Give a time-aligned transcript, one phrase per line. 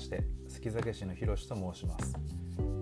[0.00, 2.16] して好き酒師のひろしと申します。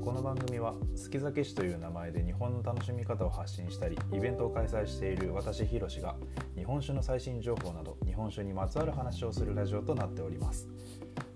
[0.04, 6.16] この番組は好き酒師という名前で日本の楽しみ方を発信したりイベントを開催している私ひろしが
[6.56, 10.68] 日本酒の最新情報など日本酒にまつわる話をするラジオとなっております。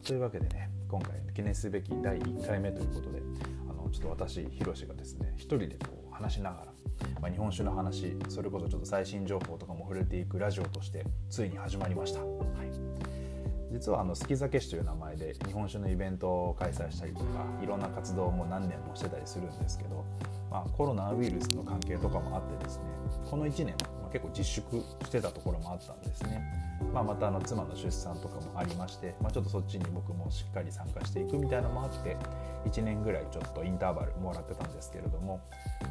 [0.06, 3.20] というわけでね今回記念すべき第1回目ということで
[3.68, 6.72] あのちょっと私ひろしがですね一人でこう話しながら
[7.20, 13.11] まあ、日本酒の話それこそちょっと最新情報とかも触れていくラジオとしてついに始まりました、はい、
[13.72, 17.26] 実はあの好き酒師という名前で日本酒のイベントを開催したりとか
[17.62, 20.04] いろんな活動も何年もしてたりするんですけど、
[20.50, 22.84] まあ、コロナウイルスの関係とかもあってですね
[23.30, 23.74] この1年、
[24.12, 26.42] 結構自粛してたところもあったんですね、
[26.92, 32.16] まあ、またあの妻の出産とかもありまして、まあ、ちょっとそっちに僕もしっかり参加していくみたいなのもあって
[32.66, 35.40] 1年ぐらいちょっとインターバルもらってたんですけれども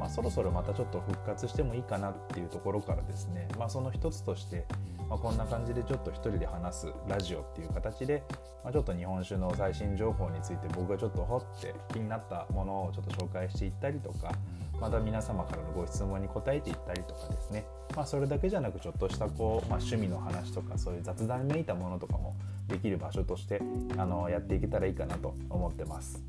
[0.02, 4.66] まあ、そろそろまたちょっと復活してもいいかなっていうところからですね、まあ、その一つとして、
[5.10, 8.24] まあ、こんな感じでちょっと一人で話すラジオっていう形で、
[8.64, 14.32] まあ、ちょっと日本酒の最新情報について僕がちょっと掘って気になったものをちょっと紹介していったりとか
[14.80, 22.36] また皆様からのご質問に答えていったりとかですね、まあ、それだけじゃなくちょっとしたこう、まあ、趣味の話とかそういう雑談めいたものとかも
[22.68, 23.62] できる場所として
[23.96, 26.22] あのやっていけたらいいかなと思ってます。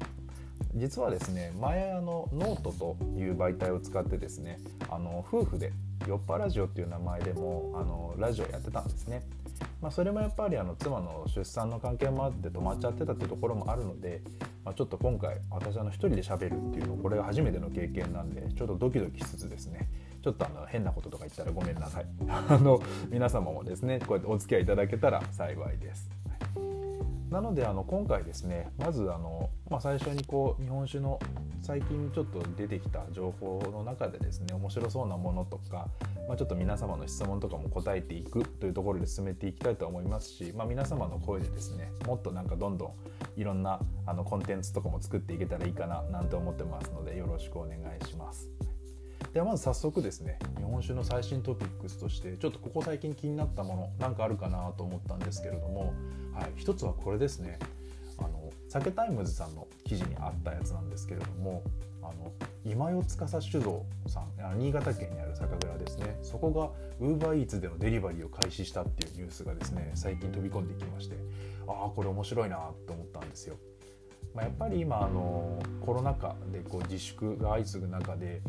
[0.76, 5.72] 実はですね前あのノートという媒体を使ってですねあの夫婦で
[6.06, 9.24] よっぱラジオっていう名前でもあのラジオやってたんですね。
[9.80, 14.22] まあ、それもやっぱりあの妻の出産の関係もあって止まっちゃってたっていうところもあるので、
[14.64, 19.88] まあ、ちょっと今回私あの一人で喋るっていうのこれが初めての経験なんでちょっとドキドキしつつですね
[20.22, 26.10] ちょっとあの変なこととか言ったらごめんなさい あの皆様もですねこうやってお付き合いいただけたら幸いです。
[27.32, 31.18] なのであの今回ですねまずあの、まあ、最初にこう日本酒の
[31.62, 35.88] 最近ちょっと出てきた情報の中でですね面白そうなものとか、
[36.28, 42.94] まあ、ちょっと皆様の質問とかも答えていくというところで進めていきたいと思いますし、まあ、皆様の声でですねもっとなんかどんど
[43.36, 48.71] んいろんなあのコンテンツとかも作っていけたらいいかななんて思ってますのでよろしくお願いします。
[49.32, 55.94] ではまず早速ですね日本酒の最新トピックスとしてちょっとここ最近気になったものなんかあるかなと思ったんですけれども、
[56.34, 57.58] はい、一つはこれですね
[58.18, 61.62] あの酒タイムズさんの記事にあったやつなんですけれども
[62.02, 62.30] あの
[62.64, 66.50] 今代司酒造さん新潟県にある酒蔵ですねそこ
[67.00, 71.16] が UberEats でのデリバリーを開始したっていうニュースがですね最近飛び込んできまして
[71.66, 73.56] ああこれ面白いなと思ったんですよ。
[74.34, 78.40] まあ、やっぱり今あのコロナ禍でこう自粛が相次ぐ中で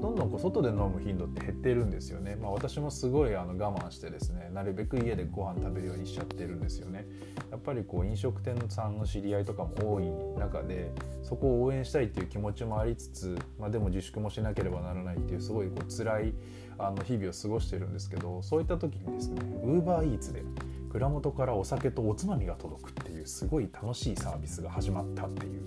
[0.00, 7.06] どんどんこう外で飲む頻度って減ってるんですよね、まあ、私もすごいあの我慢してですねなるべく家でご飯食べるようにしちゃってるんですよね。
[7.50, 16.34] やっぱりこう飲食店さんの知り合いとかも多い中でそこを応援したいっていう気持ちもありつつ、まあ、でも自粛もしなければならないっていうすごいこう辛い
[16.78, 20.44] あの日々を過ごしてるんですけどそういった時にですね UberEats で
[20.92, 25.62] 蔵元からお酒とおつまみが届くっていうすごい楽しいサービスが始まったっていう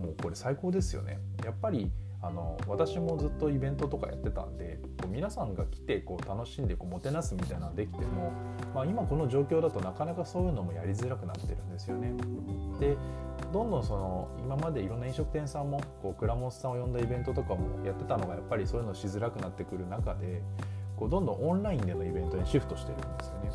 [0.00, 1.18] もうこれ最高ですよね。
[1.44, 1.90] やっぱり
[2.22, 8.32] あの私もずっとイベントとかやってたんでこう皆さんが来てこう楽しんでこうもてなすみたいなのできても、
[8.74, 12.12] まあ、今この状況だとなかなかそういうのもやりづらくなってるんですよね。
[12.78, 12.96] で
[13.52, 20.42] どんどんその今までいろんな飲食店さんもこう倉本さんを呼んだイベントとかもやってたのがやっぱりそういうのしづらくなってくる中で
[20.96, 23.50] こうどんどんオンラインでのイベントにシフトしてるんですよね。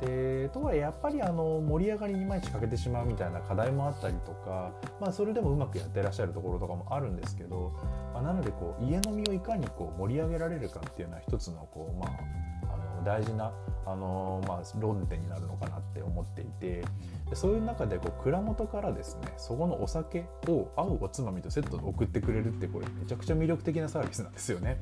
[0.00, 7.72] でとはいえやっぱりあの盛り上がりにいまいち欠けてしまうみたいな課題もあったりとか、まあ、それでもうまくやってらっしゃるところとかもあるんですけど、
[8.12, 13.52] まあ、なのでこう家飲みをいかにこう盛り上げられるかっていうのは一つのこう、まあ、あの大事な
[13.86, 16.84] あの、まあ、論点になるのかなって思っていて
[17.32, 24.80] そういう中でこう蔵元からですねそこのお酒を合うおつまみとセットで送ってくれるってこれめちゃくちゃ魅力的なサービスなんですよね。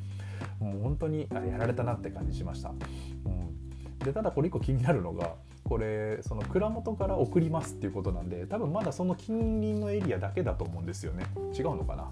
[0.59, 2.71] もう本当にやられたなって感じしました。
[2.71, 2.73] う
[3.29, 3.72] ん
[4.03, 11.25] でただこれ1個気になるのがこれその蔵元から送りますっていうことなんで多分まだその近隣のエリアだけだと思うんですよね。
[11.57, 12.11] 違うのかな？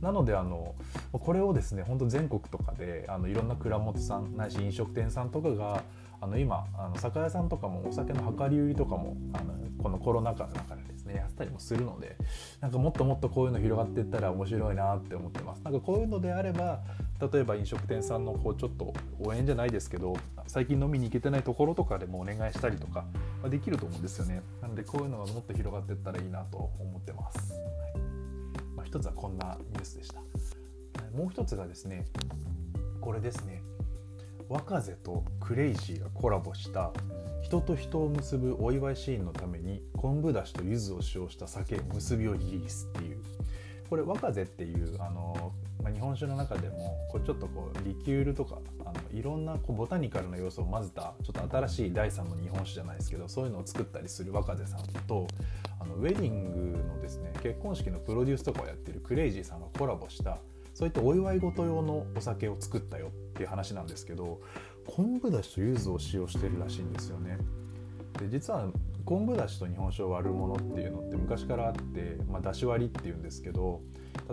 [0.00, 0.74] なのであの
[1.12, 5.82] これをですねほんと全国とかであのいろんな蔵元さんないし飲食店さんとかが
[6.20, 12.16] あの今あの酒屋さんとかもお酒の量り売りとかもあのこのコロナ禍の中でねやったりもするので
[12.60, 15.62] なんかもっともっとこういうの広がっていったら面白いなって思ってます。
[15.62, 16.80] なんかこういうのであれば
[17.32, 20.16] 例えば飲食店さんのこうちょっと応援じゃないですけど
[20.46, 23.06] 最近飲みに行けてないところとかでもお願いしたりとか、
[23.40, 24.42] まあ、できると思うんですよね。
[24.60, 27.62] なのでこういうのがもっと広がっていったらいいなと思ってます、はい。
[28.76, 30.20] まあ、一つはこんなニュースでした。
[31.16, 32.04] もう一つがですね
[33.00, 33.62] これですね。
[34.48, 36.92] 若瀬とクレイジーがコラボした
[37.42, 43.18] 人と人を結ぶお祝いシーンのために昆布だしと柚子を使用した酒結びをリリースっていう。
[43.88, 45.52] これ若瀬っていうあの
[45.86, 55.28] まあ、日本酒の中でもこうちょっとこうリキュールとかあのいろんなこうボタニカルな要素を混ぜたちょっと新しい第3の日本酒じゃないですけどそういうのを作ったりする若瀬さんと
[55.78, 60.38] あのウェディングのですね結婚式のプロデュースとかをやってるクレイジーさんがコラボした
[60.74, 64.40] そういったお祝い事用のお酒を作ったよっていう話なんですけど
[64.86, 67.38] 昆布だしと柚子を使用してるらしいんですよね。
[68.18, 68.70] で実は
[69.04, 73.82] 昆布だしと日本酒を割るものっていうのって昔からあって、まあ、だし割りっていうんですけど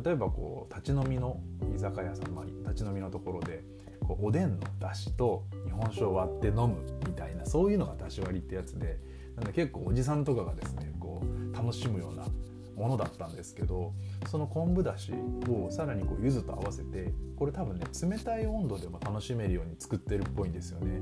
[0.03, 1.39] 例えばこう立ち飲みの
[1.75, 3.63] 居酒屋さん、まあ、立ち飲みのところで
[4.07, 8.99] こうおでんのだしと日本酒を割って飲むみたいなそういうのがだし割りってやつで
[9.35, 12.25] なんで結構おじさんとかがですねこう楽しむような
[12.75, 13.93] ものだったんですけど
[14.27, 15.11] その昆布だし
[15.49, 20.99] をさらにこう柚子と合わせてこれ多分ね冷たい温度でも楽しめるように作ってるっぽいんですよね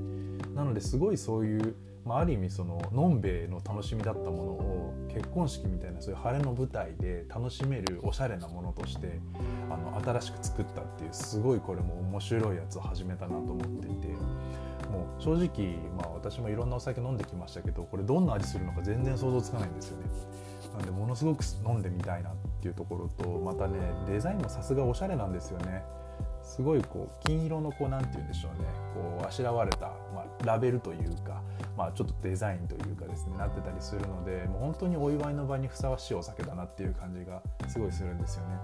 [0.55, 1.75] なのですごいそういう
[2.05, 9.19] まあ、ある意味そののんべえの楽しみだったものを結婚式みたいなそういう晴れの舞台で楽しめるおしゃれなものとして
[9.69, 20.05] あの新しく作ったっていうすごいこれも面白いやつを始めたなと思っていてもう正直、まあ、私もいろんなお酒飲んできましたけどこれどんな味するのか全然想像つかないんですよね。
[20.73, 25.83] なんでものすごく飲んでみたいなっていうところとまたねデザインもさすがおしゃれなんですよね。
[26.43, 31.41] すごいこう金色のこうなんて言うんでしょうねこうあしらわれた、まあ、ラベルというか、
[31.77, 38.55] まあ、ちょっとデザインというかですねなってたりするのでもう本当にお祝いの場にふさわしいお酒だなっていう感じがすごいするんですよね。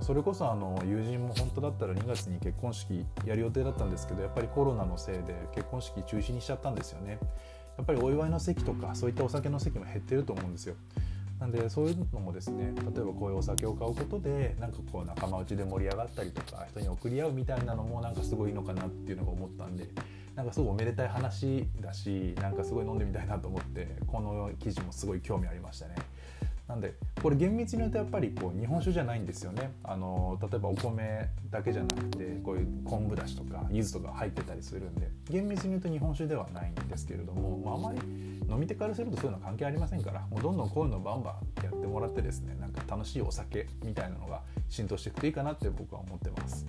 [0.00, 7.18] それこそあの友人も本当だったら2月に結婚式やる予定だったんですけどやっぱりコロナのせいで結婚式中止にしちゃったんですよね。
[7.76, 10.76] やっぱりお祝いの席とかそういったお酒の席も減ってると思うんですよ。
[11.40, 19.86] なんでそういうのもですね例えばこういうお酒を買うことでなんかこう仲間内で盛り上がったりとか人に送り合うみたいなのもなんかすごいいいのかなっていうのが思ったんで
[20.34, 25.94] なんかすごいおめでたい話だしなんかすごい飲んでみたいなと思ってこの記事もすごい興味ありましたね。
[26.68, 37.98] なんでこれ厳密に言うとやっぱりこう日本酒じゃないんですよねあの例えばお米だけじゃなくてこういう昆布だしとか柚子とか入ってたりするんで厳密に言うと日本酒ではないんですけれども、まあ、あまり
[38.50, 46.66] 飲み手からするとそういうのは関係ありませんからもうどんどんこういうのバンバンやってもらってですねなんか楽しいお酒みたいなのが浸透していくといいかなって僕は思ってます。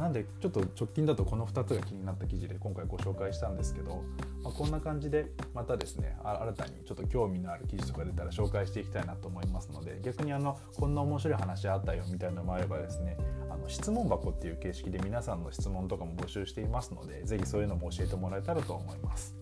[0.00, 4.02] なんでちょっと直近だとこの2つが気になった記事で今回ご紹介したんですけど、
[4.42, 13.18] まあ、こんな感じでまたですね新たにちょっと興味のある記事とか出たら紹介していきたいなと思いますので逆にあのこんな面白い話あったよみたいなのもあればですね
[13.50, 19.36] あの質問箱っていう形式で皆さんの質問とかも募集していますので是非そういうのも教えてもらえたらと思います。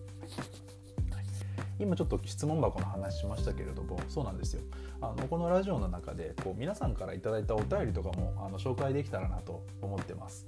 [1.79, 4.61] 今ちょっと質問箱の話しましたけれどもそうなんですよ。
[5.01, 10.45] あのこのラジオの中でこう皆さんから頂いたお便りとかもあの紹介できたらなと思ってます。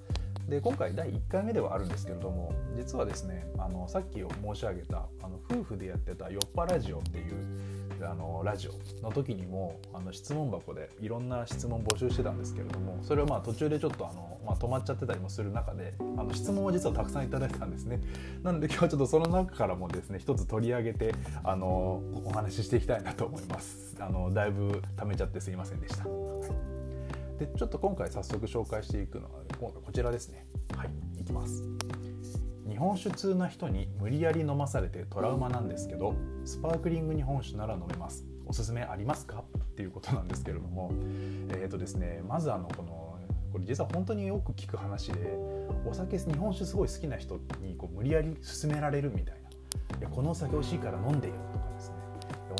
[0.50, 18.02] で今回第1回目ではあるんですけれども実はですねあのさっき申し上げたあの夫婦でやってた「よっぱラジオ」っていうあのラジオの時にもあの質問箱でいろんな質問募集してたんですけれどもそれをまあ途中でちょっとあの、まあ、止まっちゃってたりもする中であの質問を実はたくさんいただいたんですね。
[18.44, 21.14] なので今日はちょっとその中からもですね一つ取り上げて
[21.44, 23.96] あのお話ししていきたいなと思います。
[24.00, 26.06] あのだいぶ貯めちゃってすいませんでした。
[27.40, 30.46] でちょっと今回早速紹介していくのは今回こちらですね。
[30.76, 30.90] はい。
[31.20, 31.64] いきます。
[32.70, 36.14] 日本酒通な人に無理やり飲まされてトラウマなんですけど
[36.46, 38.26] スパークリング日本酒なら飲めます。
[38.46, 39.44] おすすめありますか？
[39.58, 40.92] っていうことなんですけれども
[41.50, 43.18] え、ー、とですねまずあのこの
[43.52, 45.38] これ実は本当によく聞く話で
[45.86, 49.42] お酒日本酒すごい好きな人にこう無理やり勧められるみたいな。
[50.00, 51.96] いやこのお酒美味しいから飲んでよとかですね。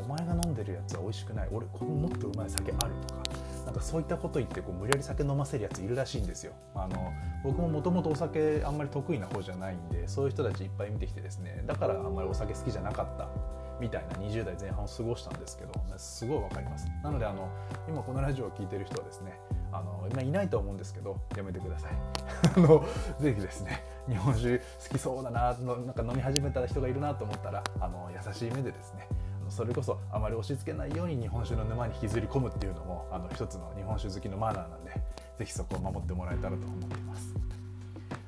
[0.04, 1.48] お前が飲んでるやつは美味しくない。
[1.52, 3.21] 俺このもっとうまい酒あるとか。
[3.64, 6.52] なんかそういったこと言ってこう無理やり酒飲ませるやついるらしいんですよ。
[6.74, 7.12] あの
[7.44, 13.28] 僕ももともとお酒あんまり得意な方じゃないんでそういう人たちいっぱい見てきてですねだからあんまりお酒好きじゃなかった
[13.80, 17.48] みたいな20代前半を過ごしたんですけどすごい分かりますなのであの
[17.88, 19.38] 今このラジオを聴いてる人はですね
[19.72, 21.92] あの今いないと思うんですけどやめてください
[22.56, 22.84] あの
[23.20, 29.08] ぜひですね日本酒好きそうだなのなんか飲み始めた人がいるなと思ったらあの優しい目でですね
[29.52, 34.92] それこそあまり押し付けないように日本酒の沼に引きずり込むっていうのもあの一つの日本酒好きのマナーなんで
[35.38, 37.34] 是非そこを守ってもらえたらと思っています。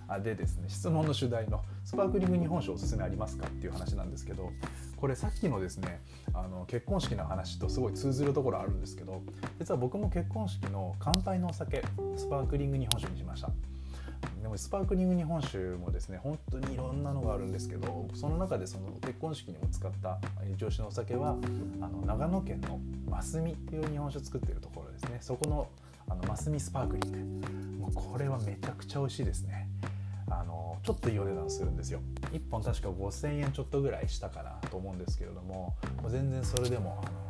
[0.07, 4.52] あでですね質問の主題のスパークリング日本酒おすすめありますかっていう話なんですけど
[4.99, 6.02] これさっきのですね
[6.35, 9.23] あの結婚式の話とすごい通ずるところあるんですけど
[9.59, 11.83] 実は僕も結婚式の乾杯のお酒
[12.16, 13.50] スパークリング日本酒にしました。
[14.43, 20.19] でもスパークリング日本酒もですね本当にいろんなのがあるんですけどその中でその結婚式にも使った
[20.57, 21.37] 上司のお酒は
[21.81, 25.19] あの長野県のますみっていう日本酒を作ってるところですね。
[25.21, 25.69] そこの
[26.09, 27.78] あのマスミスパークリング。
[27.78, 29.69] もうこれはめちゃくちゃ美味しいですね。
[30.28, 32.00] あのちょっといいお値段するんですよ。
[32.33, 35.76] 1本確か5000円ちょっとぐらいしたかなと思うんですけれども
[36.09, 37.24] 全然それでもあの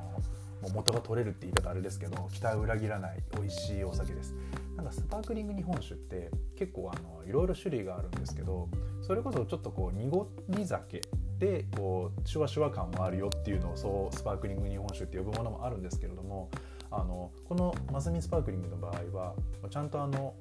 [0.65, 4.35] もう元が取れるって言い方あれですけど期待を裏切らない美味しいお酒です。
[4.77, 8.69] なんかスパークリング日本酒って結構あのいろいろ種類があるんですけど
[9.03, 11.01] それこそちょっとこう濁り酒
[11.39, 16.51] でこうシュワシュワ感もあるよっていうのをそうスパークリング日本酒って呼ぶものもあるんですけれども
[16.91, 19.35] あのこのマスミスパークリングの場合は
[19.71, 20.35] ちゃんとあの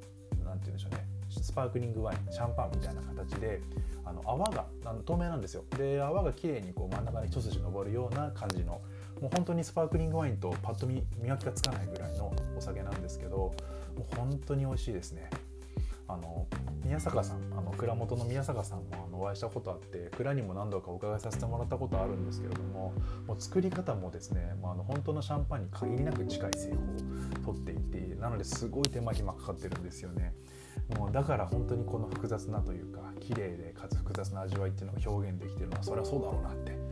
[0.44, 3.62] 何て言うんでしょうねスパークリングワインシャンパンみたいな形で
[4.06, 5.63] あの泡があの透明なんですよ。
[5.77, 8.82] で泡が綺麗にこう真ん中に一筋昇るような感じの
[9.24, 13.53] もう本当にスパークリングワインとパッと見見分けがつかないぐらいのお酒なんですけども
[14.00, 15.30] う本当に美味しいですね
[16.10, 16.46] あの
[16.84, 22.94] 宮坂さんあの蔵元の宮坂さんもあのお会いしたことあって蔵にも何度かお伺いさせてもらったことあるんですけれども
[23.25, 26.74] もう作り方もですね、まあ、あの本当のシャンパンに限りなく近い製
[27.44, 30.34] 法を取っていてなのですごい手間暇かかってるんですよね。
[30.98, 36.83] もうだから本当にこの複雑なというか綺麗でかつ複雑な味わいっていうのが表現できてるのはそれはそうだろうなって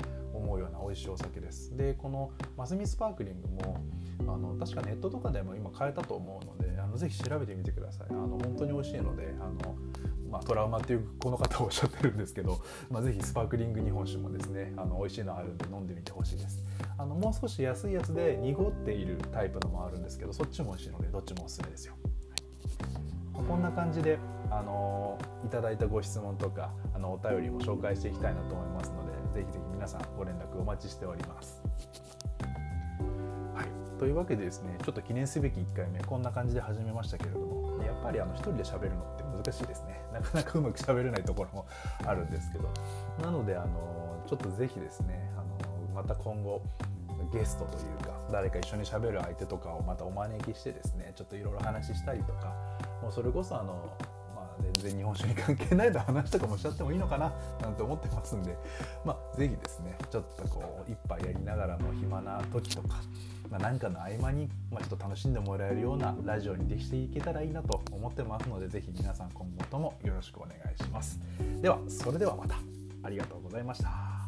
[0.41, 1.75] 思うような美味しいお酒です。
[1.77, 3.77] でこのマスミスパークリングも
[4.21, 8.07] あの確かネットとかでも今買えたと思うのであのぜひ調べてみてください。
[8.09, 9.75] あの本当に美味しいのであの、
[10.29, 16.63] まあ、トラウマっていうこの方おっしゃってるんですけど、まあ、ぜひスパークリング日本酒もですねあの美味しいのあるんで飲んでみてほしいです。
[16.97, 21.95] あのもう少し安いやつで濁っているタイプのもあるんですけどそっちも美味しいのでどっちもおすすめですよ。
[23.33, 24.19] こんな感じで、
[24.51, 29.00] あのいただいたご質問とかあのお便りも紹介していきたいなと思いますので
[29.33, 31.61] ぜひぜひ皆さんご連絡お待ちしております。
[33.55, 40.01] はい、というわけでですねちょっと記念すべき1回目こんな感じで始めましたけれどもやっぱりあの1人で喋るのって難しいですね。
[40.13, 41.65] なかなかうまく喋れないところも
[42.05, 42.69] あるんですけど。
[43.21, 46.61] なのであのちょっとぜひですねあのまた今後
[47.31, 52.53] ゲストというか誰か一緒にしゃべる相手とかをまたお招きしてですねちょっといろいろ話したりとか
[53.01, 53.97] もうそれこそあの、
[54.89, 58.57] 日本酒に関係ない話とかもしちゃってもいいのかななんて思ってますんで、
[59.05, 62.95] まあ、ぜひですねちょっとこう一杯やりながらの暇な時とか、
[63.49, 71.19] まあ、何かの合間に、まあ、ちょっと楽しんでもらえるようなラジオにできていけたらいいなと思ってますので是非皆さん今後ともよろしくお願いします。
[71.61, 72.55] ではそれではまた
[73.03, 74.20] ありがとうございました。